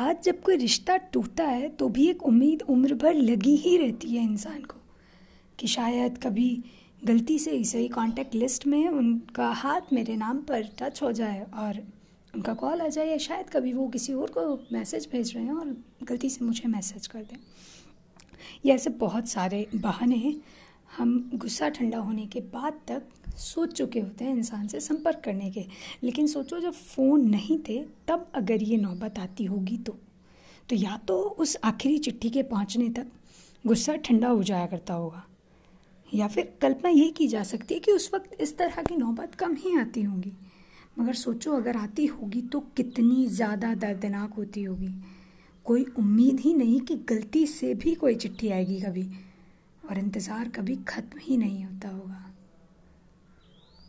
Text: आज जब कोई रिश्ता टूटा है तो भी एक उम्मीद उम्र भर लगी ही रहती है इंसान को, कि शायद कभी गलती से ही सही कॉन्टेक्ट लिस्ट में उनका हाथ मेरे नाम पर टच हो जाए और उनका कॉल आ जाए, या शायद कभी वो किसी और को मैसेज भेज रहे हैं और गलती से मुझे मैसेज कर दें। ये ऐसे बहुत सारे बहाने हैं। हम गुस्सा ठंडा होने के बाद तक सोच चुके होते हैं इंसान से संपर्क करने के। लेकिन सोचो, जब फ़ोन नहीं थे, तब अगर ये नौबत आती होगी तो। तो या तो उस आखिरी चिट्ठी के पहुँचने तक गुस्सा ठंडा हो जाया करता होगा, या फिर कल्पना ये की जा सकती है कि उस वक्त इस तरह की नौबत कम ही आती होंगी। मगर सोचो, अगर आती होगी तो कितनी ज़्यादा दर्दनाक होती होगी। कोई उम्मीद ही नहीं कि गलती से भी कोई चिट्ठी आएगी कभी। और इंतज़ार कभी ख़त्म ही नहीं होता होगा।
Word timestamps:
आज 0.00 0.22
जब 0.24 0.40
कोई 0.42 0.56
रिश्ता 0.56 0.96
टूटा 1.12 1.44
है 1.44 1.68
तो 1.68 1.88
भी 1.88 2.06
एक 2.08 2.22
उम्मीद 2.22 2.62
उम्र 2.62 2.94
भर 2.94 3.14
लगी 3.14 3.54
ही 3.56 3.76
रहती 3.76 4.08
है 4.08 4.22
इंसान 4.22 4.62
को, 4.62 4.76
कि 5.58 5.66
शायद 5.66 6.16
कभी 6.18 6.64
गलती 7.04 7.38
से 7.38 7.50
ही 7.50 7.64
सही 7.64 7.88
कॉन्टेक्ट 7.88 8.34
लिस्ट 8.34 8.66
में 8.66 8.88
उनका 8.88 9.48
हाथ 9.52 9.92
मेरे 9.92 10.16
नाम 10.16 10.38
पर 10.38 10.68
टच 10.78 11.02
हो 11.02 11.12
जाए 11.12 11.42
और 11.54 11.82
उनका 12.34 12.54
कॉल 12.54 12.80
आ 12.80 12.88
जाए, 12.88 13.06
या 13.06 13.18
शायद 13.18 13.50
कभी 13.50 13.72
वो 13.72 13.88
किसी 13.88 14.14
और 14.14 14.30
को 14.30 14.58
मैसेज 14.72 15.08
भेज 15.12 15.34
रहे 15.34 15.44
हैं 15.44 15.52
और 15.52 15.76
गलती 16.02 16.30
से 16.30 16.44
मुझे 16.44 16.68
मैसेज 16.68 17.06
कर 17.06 17.22
दें। 17.22 17.36
ये 18.66 18.72
ऐसे 18.72 18.90
बहुत 18.90 19.28
सारे 19.28 19.66
बहाने 19.74 20.16
हैं। 20.16 20.34
हम 20.90 21.30
गुस्सा 21.34 21.68
ठंडा 21.68 21.98
होने 21.98 22.26
के 22.26 22.40
बाद 22.52 22.80
तक 22.88 23.02
सोच 23.38 23.72
चुके 23.72 24.00
होते 24.00 24.24
हैं 24.24 24.36
इंसान 24.36 24.66
से 24.68 24.80
संपर्क 24.80 25.20
करने 25.24 25.50
के। 25.50 25.64
लेकिन 26.02 26.26
सोचो, 26.26 26.58
जब 26.60 26.72
फ़ोन 26.72 27.28
नहीं 27.28 27.58
थे, 27.68 27.78
तब 28.08 28.30
अगर 28.34 28.62
ये 28.62 28.76
नौबत 28.76 29.18
आती 29.18 29.44
होगी 29.44 29.76
तो। 29.78 29.96
तो 30.68 30.76
या 30.76 30.96
तो 31.08 31.16
उस 31.16 31.56
आखिरी 31.64 31.98
चिट्ठी 31.98 32.30
के 32.30 32.42
पहुँचने 32.44 32.88
तक 32.90 33.06
गुस्सा 33.64 33.96
ठंडा 33.98 34.28
हो 34.28 34.42
जाया 34.42 34.66
करता 34.66 34.94
होगा, 34.94 35.24
या 36.12 36.28
फिर 36.28 36.52
कल्पना 36.62 36.90
ये 36.90 37.08
की 37.10 37.28
जा 37.28 37.42
सकती 37.44 37.74
है 37.74 37.80
कि 37.80 37.92
उस 37.92 38.10
वक्त 38.14 38.36
इस 38.40 38.56
तरह 38.58 38.82
की 38.82 38.96
नौबत 38.96 39.34
कम 39.34 39.54
ही 39.56 39.76
आती 39.78 40.02
होंगी। 40.02 40.32
मगर 40.98 41.14
सोचो, 41.14 41.52
अगर 41.52 41.76
आती 41.76 42.06
होगी 42.06 42.42
तो 42.42 42.60
कितनी 42.76 43.26
ज़्यादा 43.28 43.74
दर्दनाक 43.76 44.34
होती 44.34 44.62
होगी। 44.62 44.92
कोई 45.66 45.84
उम्मीद 45.98 46.40
ही 46.40 46.54
नहीं 46.54 46.80
कि 46.80 46.94
गलती 47.08 47.46
से 47.48 47.74
भी 47.74 47.94
कोई 47.94 48.14
चिट्ठी 48.16 48.48
आएगी 48.50 48.80
कभी। 48.80 49.08
और 49.90 49.98
इंतज़ार 49.98 50.48
कभी 50.48 50.76
ख़त्म 50.88 51.18
ही 51.22 51.36
नहीं 51.36 51.64
होता 51.64 51.88
होगा। 51.88 52.09